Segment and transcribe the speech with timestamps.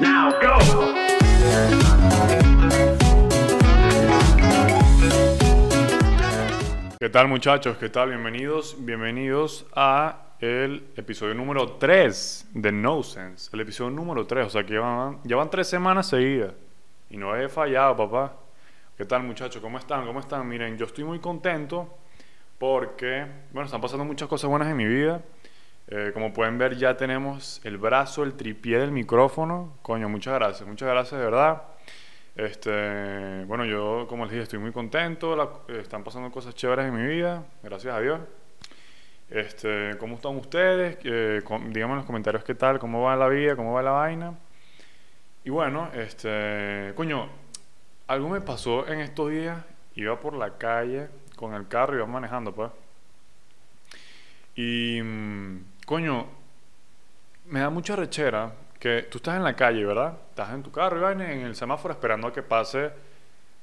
[0.00, 0.30] Now!
[6.98, 7.76] ¿Qué tal muchachos?
[7.76, 8.08] ¿Qué tal?
[8.10, 13.50] Bienvenidos, bienvenidos a el episodio número 3 de No Sense.
[13.52, 16.54] El episodio número 3, o sea que llevan, llevan tres semanas seguidas.
[17.10, 18.36] Y no he fallado, papá.
[18.96, 19.60] ¿Qué tal muchachos?
[19.60, 20.06] ¿Cómo están?
[20.06, 20.46] ¿Cómo están?
[20.48, 21.98] Miren, yo estoy muy contento
[22.58, 25.22] porque, bueno, están pasando muchas cosas buenas en mi vida.
[25.90, 29.74] Eh, como pueden ver, ya tenemos el brazo, el tripié del micrófono.
[29.82, 31.62] Coño, muchas gracias, muchas gracias de verdad.
[32.36, 35.34] Este, bueno, yo, como les dije, estoy muy contento.
[35.34, 35.50] la-
[35.80, 38.20] están pasando cosas chéveres en mi vida, gracias a Dios.
[39.30, 40.98] Este, ¿cómo están ustedes?
[41.04, 43.90] Eh, com- díganme en los comentarios qué tal, cómo va la vida, cómo va la
[43.92, 44.34] vaina.
[45.44, 47.28] Y bueno, este, coño,
[48.06, 49.58] algo me pasó en estos días.
[49.96, 52.70] Iba por la calle con el carro, iba manejando, pues.
[54.54, 56.24] Y, mm, coño,
[57.46, 60.16] me da mucha rechera que tú estás en la calle, ¿verdad?
[60.28, 62.92] Estás en tu carro y vaina, en el semáforo esperando a que pase,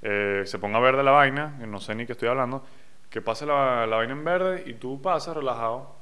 [0.01, 2.65] eh, se ponga verde la vaina, no sé ni qué estoy hablando,
[3.09, 5.95] que pase la, vaina en verde y tú pasas relajado.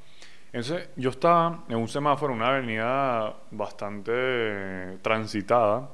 [0.51, 5.91] Entonces, yo estaba en un semáforo, una avenida bastante transitada.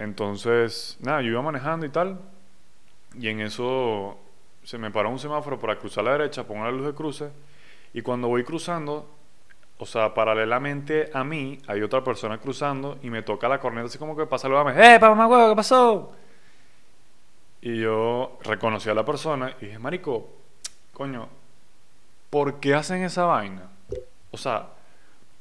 [0.00, 2.18] Entonces, nada, yo iba manejando y tal,
[3.16, 4.18] y en eso
[4.64, 7.30] se me paró un semáforo para cruzar a la derecha, pongo la luz de cruce,
[7.92, 9.14] y cuando voy cruzando,
[9.78, 13.98] o sea, paralelamente a mí hay otra persona cruzando y me toca la corneta así
[13.98, 16.12] como que pasa algo, ¡eh, papá huevo, qué pasó!
[17.60, 20.28] Y yo reconocí a la persona y dije, marico,
[20.92, 21.28] coño,
[22.30, 23.70] ¿por qué hacen esa vaina?
[24.30, 24.68] O sea,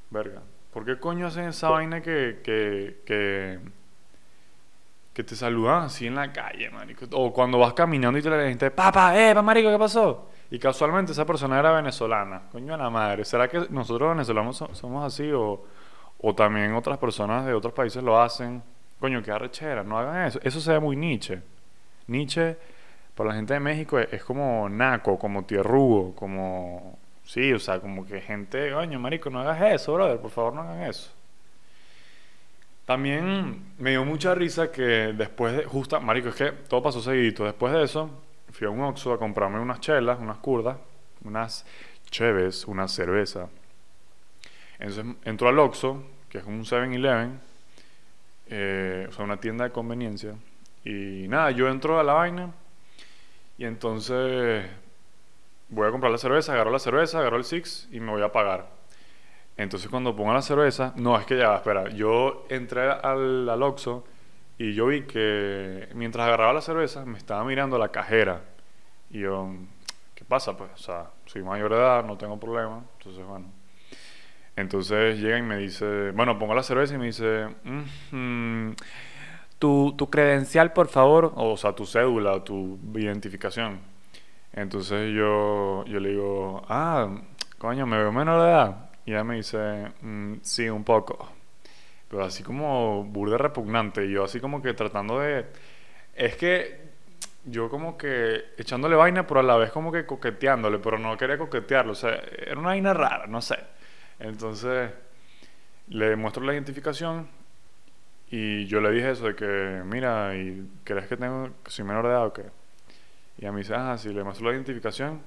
[0.09, 3.59] verga, ¿por qué coño hacen esa vaina que, que, que,
[5.13, 7.05] que te saludan así en la calle, marico?
[7.11, 10.29] O cuando vas caminando y te la gente, papá, eh, pa, marico, ¿qué pasó?
[10.53, 12.43] Y casualmente esa persona era venezolana.
[12.51, 13.25] Coño de la madre.
[13.25, 15.65] ¿Será que nosotros venezolanos so- somos así o,
[16.19, 18.61] o también otras personas de otros países lo hacen?
[18.99, 20.39] Coño, qué arrechera, no hagan eso.
[20.43, 21.41] Eso se ve muy Nietzsche.
[22.05, 22.55] Nietzsche,
[23.15, 26.99] para la gente de México, es, es como naco, como tierrugo, como...
[27.23, 30.61] Sí, o sea, como que gente, coño, marico, no hagas eso, brother, por favor no
[30.61, 31.11] hagan eso.
[32.85, 34.83] También me dio mucha risa que
[35.17, 37.45] después de, justa, marico, es que todo pasó seguidito.
[37.45, 38.09] Después de eso,
[38.53, 40.77] fui a un Oxxo a comprarme unas chelas, unas curdas,
[41.25, 41.65] unas
[42.09, 43.49] cheves, una cerveza.
[44.79, 47.39] Entonces entró al Oxxo, que es un 7-Eleven,
[48.47, 50.35] eh, o sea, una tienda de conveniencia.
[50.85, 52.51] Y nada, yo entro a la vaina
[53.57, 54.69] y entonces
[55.69, 58.31] voy a comprar la cerveza, agarro la cerveza, agarro el Six y me voy a
[58.31, 58.67] pagar.
[59.57, 64.03] Entonces cuando pongo la cerveza, no, es que ya, espera, yo entré al, al Oxxo
[64.57, 68.41] y yo vi que mientras agarraba la cerveza me estaba mirando la cajera.
[69.09, 69.49] Y yo,
[70.15, 70.55] ¿qué pasa?
[70.57, 72.83] Pues, o sea, soy mayor de edad, no tengo problema.
[72.97, 73.45] Entonces, bueno.
[74.55, 77.47] Entonces llega y me dice, bueno, pongo la cerveza y me dice,
[78.11, 78.71] "Mm,
[79.57, 83.79] tu, tu credencial, por favor, o sea, tu cédula, tu identificación.
[84.53, 87.09] Entonces yo, yo le digo, ah,
[87.57, 88.89] coño, me veo menor de edad.
[89.05, 91.27] Y ella me dice, "Mm, sí, un poco.
[92.13, 94.05] Pero así como burda repugnante.
[94.05, 95.47] Y yo así como que tratando de...
[96.13, 96.79] Es que
[97.43, 101.39] yo como que echándole vaina, pero a la vez como que coqueteándole, pero no quería
[101.39, 101.93] coquetearlo.
[101.93, 103.57] O sea, era una vaina rara, no sé.
[104.19, 104.91] Entonces
[105.87, 107.27] le muestro la identificación
[108.29, 112.05] y yo le dije eso de que, mira, ¿y crees que tengo, que soy menor
[112.05, 112.43] de edad o qué?
[113.39, 115.19] Y ella me dice, ah, sí, le muestro la identificación.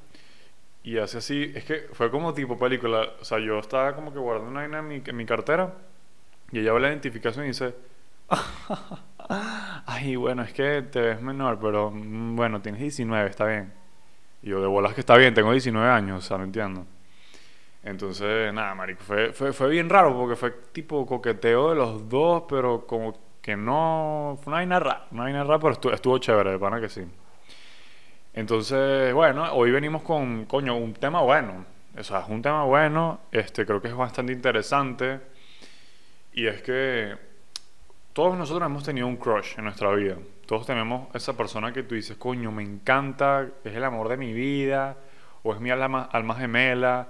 [0.84, 3.08] Y hace así, es que fue como tipo película.
[3.20, 5.74] O sea, yo estaba como que guardando una vaina en mi, en mi cartera
[6.52, 7.74] y ella ve la identificación y dice,
[9.86, 13.72] ay, bueno, es que te ves menor, pero mm, bueno, tienes 19, está bien.
[14.42, 16.86] Y yo, de bolas que está bien, tengo 19 años, o sea, no entiendo.
[17.82, 22.44] Entonces, nada, marico, fue, fue, fue bien raro porque fue tipo coqueteo de los dos,
[22.48, 24.38] pero como que no...
[24.42, 27.04] Fue una vaina rara, una vaina rara, pero estuvo, estuvo chévere, de pana que sí.
[28.34, 31.64] Entonces, bueno, hoy venimos con, coño, un tema bueno.
[31.96, 35.20] O sea, es un tema bueno, este, creo que es bastante interesante.
[36.36, 37.16] Y es que
[38.12, 40.18] todos nosotros hemos tenido un crush en nuestra vida.
[40.44, 44.34] Todos tenemos esa persona que tú dices, coño, me encanta, es el amor de mi
[44.34, 44.98] vida,
[45.42, 47.08] o es mi alma, alma gemela.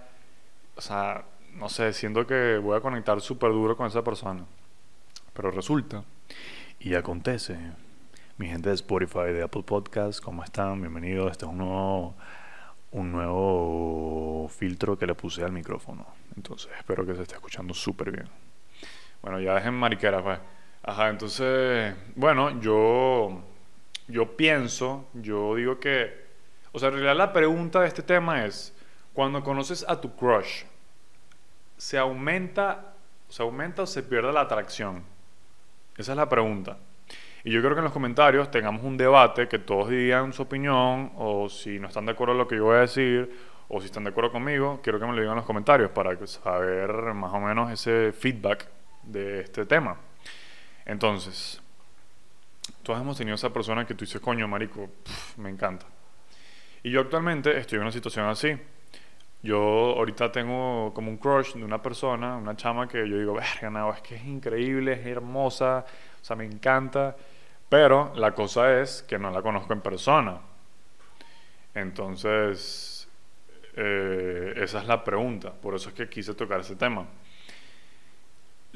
[0.77, 1.25] O sea,
[1.55, 4.45] no sé, siento que voy a conectar súper duro con esa persona.
[5.33, 6.05] Pero resulta,
[6.79, 7.59] y acontece,
[8.39, 10.81] mi gente de Spotify, de Apple Podcasts, ¿cómo están?
[10.81, 11.33] Bienvenidos.
[11.33, 12.15] Este es un nuevo,
[12.93, 16.07] un nuevo filtro que le puse al micrófono.
[16.37, 18.29] Entonces, espero que se esté escuchando súper bien.
[19.27, 20.39] Bueno, ya dejen mariquera, pues.
[20.85, 23.43] Ajá, entonces, bueno, yo,
[24.07, 26.27] yo pienso, yo digo que,
[26.71, 28.73] o sea, en realidad la pregunta de este tema es,
[29.13, 30.63] cuando conoces a tu crush,
[31.77, 32.95] ¿se aumenta,
[33.29, 35.03] se aumenta o se pierde la atracción?
[35.97, 36.77] Esa es la pregunta.
[37.43, 41.11] Y yo creo que en los comentarios tengamos un debate, que todos digan su opinión,
[41.17, 43.37] o si no están de acuerdo con lo que yo voy a decir,
[43.67, 46.17] o si están de acuerdo conmigo, quiero que me lo digan en los comentarios para
[46.29, 48.76] saber más o menos ese feedback
[49.07, 49.97] de este tema.
[50.85, 51.61] Entonces,
[52.83, 54.91] todos hemos tenido esa persona que tú dices, coño, marico,
[55.39, 55.87] me encanta.
[56.83, 58.57] Y yo actualmente estoy en una situación así.
[59.43, 59.59] Yo
[59.97, 63.93] ahorita tengo como un crush de una persona, una chama que yo digo, verga, no,
[63.93, 65.85] es que es increíble, es hermosa,
[66.21, 67.17] o sea, me encanta.
[67.69, 70.39] Pero la cosa es que no la conozco en persona.
[71.75, 73.09] Entonces,
[73.75, 75.53] eh, esa es la pregunta.
[75.53, 77.07] Por eso es que quise tocar ese tema.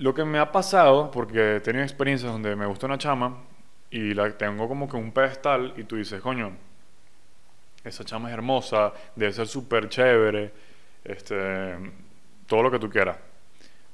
[0.01, 3.37] Lo que me ha pasado, porque he tenido experiencias donde me gusta una chama
[3.91, 6.53] y la tengo como que un pedestal y tú dices, coño,
[7.85, 10.55] esa chama es hermosa, debe ser súper chévere,
[11.05, 11.77] este,
[12.47, 13.19] todo lo que tú quieras.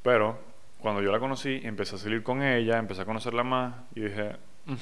[0.01, 0.39] Pero
[0.79, 4.37] cuando yo la conocí, empecé a salir con ella, empecé a conocerla más y dije,
[4.67, 4.75] mm,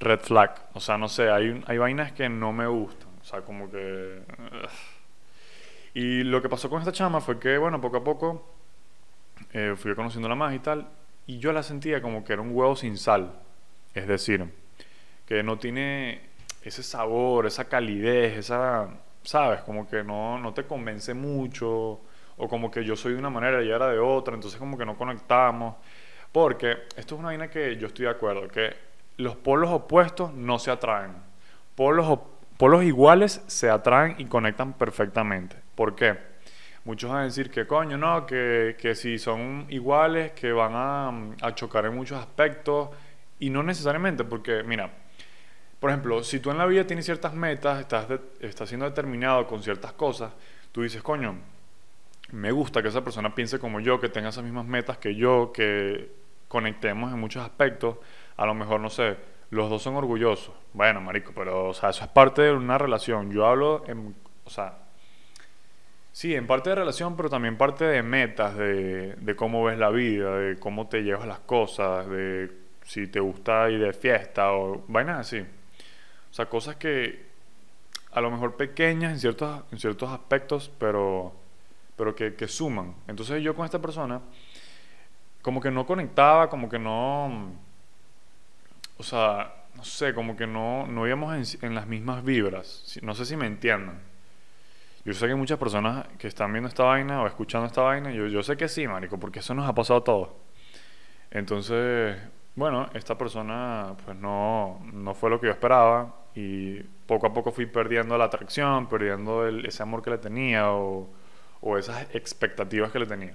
[0.00, 0.68] red flag.
[0.74, 3.08] O sea, no sé, hay, hay vainas que no me gustan.
[3.22, 4.20] O sea, como que...
[5.94, 8.57] Y lo que pasó con esta chama fue que, bueno, poco a poco
[9.52, 10.88] eh, fui conociéndola más y tal,
[11.26, 13.32] y yo la sentía como que era un huevo sin sal.
[13.94, 14.46] Es decir,
[15.26, 16.20] que no tiene
[16.62, 18.88] ese sabor, esa calidez, esa,
[19.22, 19.60] ¿sabes?
[19.62, 22.00] Como que no, no te convence mucho,
[22.38, 24.86] o como que yo soy de una manera y era de otra, entonces como que
[24.86, 25.76] no conectamos.
[26.32, 28.74] Porque esto es una vaina que yo estoy de acuerdo, que
[29.16, 31.12] los polos opuestos no se atraen.
[31.74, 32.18] Polos,
[32.56, 35.56] polos iguales se atraen y conectan perfectamente.
[35.74, 36.16] ¿Por qué?
[36.88, 41.54] Muchos van a decir que coño, no, que, que si son iguales, que van a,
[41.54, 42.88] chocar en muchos aspectos.
[43.38, 44.90] Y no necesariamente, porque mira,
[45.78, 48.06] por ejemplo, si tú en la vida tienes ciertas metas, estás,
[48.40, 50.32] estás siendo determinado con ciertas cosas,
[50.72, 51.36] tú dices, coño,
[52.32, 55.52] me gusta que esa persona piense como yo, que tenga esas mismas metas que yo,
[55.52, 56.10] que
[56.48, 57.98] conectemos en muchos aspectos.
[58.38, 59.18] A lo mejor, no sé,
[59.50, 60.54] los dos son orgullosos.
[60.72, 63.30] Bueno, marico, pero, o sea, eso es parte de una relación.
[63.30, 64.87] Yo hablo en, o sea,
[66.12, 70.36] sí, en parte de relación, pero también parte de metas, de, cómo ves la vida,
[70.36, 72.50] de cómo te llevas las cosas, de
[72.84, 75.38] si te gusta ir de fiesta o vainas así.
[75.38, 77.26] O sea, cosas que
[78.12, 81.34] a lo mejor pequeñas en ciertos, en ciertos aspectos, pero,
[81.96, 82.94] pero que, que suman.
[83.06, 84.20] Entonces yo con esta persona,
[85.42, 87.52] como que no conectaba, como que no...
[88.96, 92.98] O sea, no sé, como que no, no íbamos en, en las mismas vibras.
[93.02, 94.07] No sé si me entiendan.
[95.08, 98.26] Yo sé que muchas personas que están viendo esta vaina o escuchando esta vaina, yo,
[98.26, 100.28] yo sé que sí, marico, porque eso nos ha pasado a todos.
[101.30, 102.18] Entonces,
[102.54, 107.52] bueno, esta persona pues no, no fue lo que yo esperaba y poco a poco
[107.52, 111.08] fui perdiendo la atracción, perdiendo ese amor que le tenía o,
[111.62, 113.32] o esas expectativas que le tenía.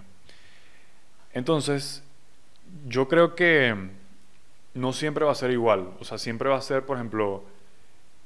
[1.34, 2.04] Entonces,
[2.86, 3.76] yo creo que
[4.76, 5.90] no siempre va a ser igual.
[6.00, 7.46] O sea, siempre va a ser, por ejemplo,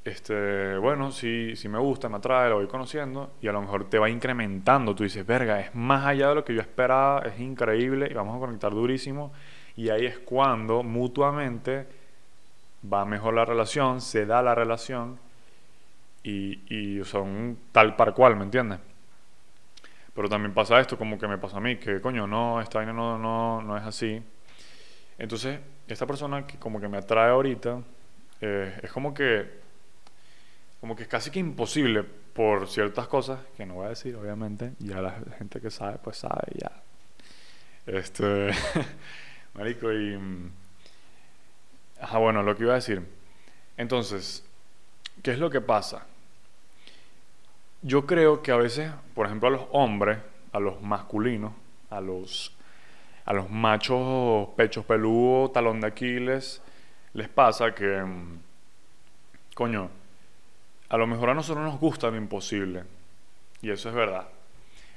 [0.07, 3.89] este, bueno, si, si me gusta, me atrae, lo voy conociendo y a lo mejor
[3.89, 4.95] te va incrementando.
[4.95, 8.35] Tú dices, verga, es más allá de lo que yo esperaba, es increíble y vamos
[8.35, 9.31] a conectar durísimo
[9.75, 11.87] y ahí es cuando mutuamente
[12.91, 15.19] va mejor la relación, se da la relación
[16.23, 18.79] y, y son tal para cual, ¿me entiendes?
[20.13, 22.91] Pero también pasa esto como que me pasa a mí, que coño, no, esta vaina
[22.91, 24.19] no, no, no es así.
[25.19, 27.81] Entonces, esta persona que como que me atrae ahorita,
[28.41, 29.66] eh, es como que,
[30.81, 34.73] como que es casi que imposible por ciertas cosas, que no voy a decir, obviamente,
[34.79, 36.71] ya la gente que sabe, pues sabe, ya.
[37.85, 38.51] Este...
[39.57, 40.19] Marico, y.
[41.99, 43.01] Ajá, bueno, lo que iba a decir.
[43.75, 44.45] Entonces,
[45.23, 46.05] ¿qué es lo que pasa?
[47.81, 50.19] Yo creo que a veces, por ejemplo, a los hombres,
[50.51, 51.53] a los masculinos,
[51.89, 52.55] a los,
[53.25, 56.61] a los machos pechos peludos, talón de Aquiles,
[57.13, 58.39] les pasa que, mm,
[59.55, 59.89] coño,
[60.89, 62.83] a lo mejor a nosotros nos gusta lo imposible.
[63.61, 64.27] Y eso es verdad.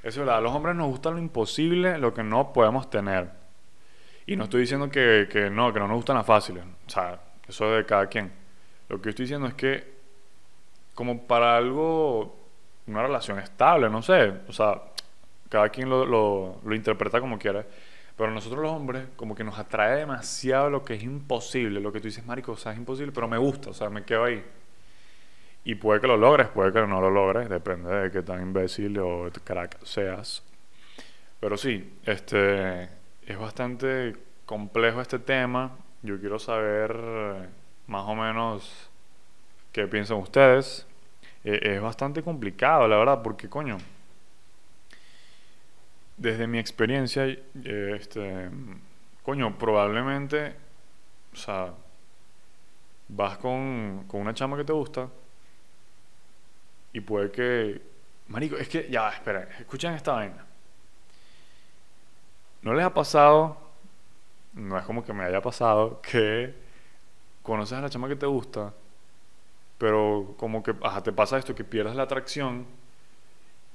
[0.02, 0.38] Eso es verdad.
[0.38, 3.30] A los hombres nos gusta lo imposible, lo que no podemos tener.
[4.26, 6.64] Y no estoy diciendo que, que, no, que no nos gustan las fáciles.
[6.86, 8.30] O sea, eso es de cada quien.
[8.88, 9.92] Lo que estoy diciendo es que,
[10.94, 12.36] como para algo,
[12.86, 14.32] una relación estable, no sé.
[14.48, 14.80] O sea,
[15.48, 17.66] cada quien lo, lo, lo interpreta como quiera.
[18.16, 21.80] Pero nosotros los hombres, como que nos atrae demasiado lo que es imposible.
[21.80, 24.04] Lo que tú dices, marico, o sea, es imposible, pero me gusta, o sea, me
[24.04, 24.44] quedo ahí.
[25.64, 28.98] Y puede que lo logres, puede que no lo logres, depende de qué tan imbécil
[28.98, 30.42] o crack seas.
[31.38, 32.84] Pero sí, este
[33.26, 35.76] es bastante complejo este tema.
[36.02, 37.48] Yo quiero saber eh,
[37.88, 38.90] más o menos
[39.72, 40.86] qué piensan ustedes.
[41.44, 43.76] Eh, es bastante complicado, la verdad, porque coño,
[46.16, 48.48] desde mi experiencia, eh, este,
[49.22, 50.54] coño, probablemente,
[51.32, 51.74] o sea,
[53.08, 55.08] vas con, con una chama que te gusta
[56.92, 57.82] y puede que,
[58.28, 60.44] marico, es que, ya, espera, escuchen esta vaina.
[62.62, 63.56] ¿No les ha pasado,
[64.54, 66.54] no es como que me haya pasado, que
[67.42, 68.74] conoces a la chama que te gusta,
[69.78, 72.66] pero como que, te pasa esto, que pierdes la atracción,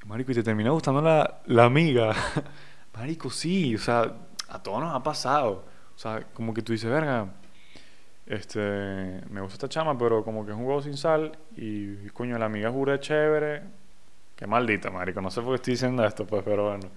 [0.06, 2.14] marico, y te termina gustando la, la amiga?
[2.94, 4.14] marico, sí, o sea,
[4.50, 5.66] a todos nos ha pasado.
[5.96, 7.28] O sea, como que tú dices, verga,
[8.28, 8.60] este,
[9.30, 12.46] me gusta esta chama, pero como que es un huevo sin sal y, coño, la
[12.46, 13.62] amiga jura chévere.
[14.36, 15.22] Qué maldita, marico.
[15.22, 16.90] No sé por qué estoy diciendo esto, pues, pero bueno.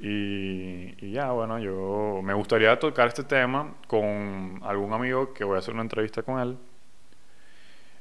[0.00, 5.56] Y, y ya, bueno, yo me gustaría tocar este tema con algún amigo que voy
[5.56, 6.56] a hacer una entrevista con él.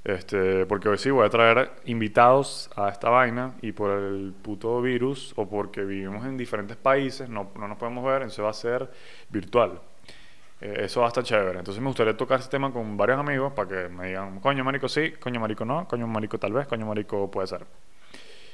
[0.03, 4.81] Este, porque hoy sí voy a traer invitados a esta vaina y por el puto
[4.81, 8.53] virus o porque vivimos en diferentes países, no, no nos podemos ver, eso va a
[8.53, 8.89] ser
[9.29, 9.79] virtual.
[10.61, 11.59] Eh, eso va chévere.
[11.59, 14.87] Entonces me gustaría tocar este tema con varios amigos para que me digan, coño marico
[14.87, 17.65] sí, coño marico no, coño marico tal vez, coño marico puede ser.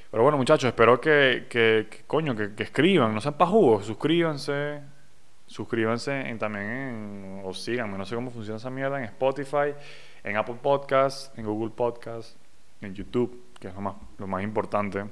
[0.10, 4.80] Pero bueno muchachos, espero que, que, que coño, que, escriban, no sean pajugos, suscríbanse,
[5.48, 9.76] suscríbanse en, también en, o síganme, no sé cómo funciona esa mierda, en Spotify,
[10.24, 12.38] en Apple Podcasts, en Google Podcasts,
[12.80, 15.04] en YouTube, que es lo más, lo más importante.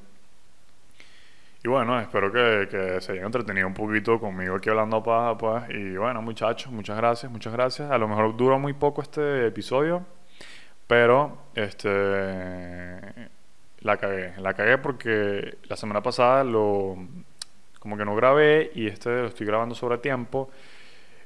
[1.65, 5.63] Y bueno, espero que, que se hayan entretenido un poquito conmigo aquí hablando pues.
[5.71, 7.89] Y bueno, muchachos, muchas gracias, muchas gracias.
[7.89, 10.05] A lo mejor dura muy poco este episodio,
[10.85, 11.89] pero este
[13.79, 14.35] la cagué.
[14.37, 16.97] La cagué porque la semana pasada lo
[17.79, 20.51] como que no grabé y este lo estoy grabando sobre tiempo.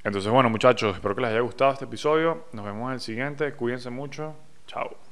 [0.05, 2.45] Entonces, bueno, muchachos, espero que les haya gustado este episodio.
[2.53, 3.51] Nos vemos en el siguiente.
[3.51, 4.37] Cuídense mucho.
[4.67, 4.99] Chao.